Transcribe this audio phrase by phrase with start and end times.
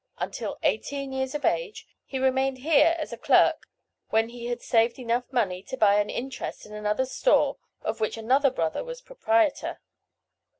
[0.17, 3.67] Until eighteen years of age he remained here as a clerk
[4.09, 5.05] when he had saved money
[5.59, 9.79] enough to buy an interest in another store of which another brother was proprietor.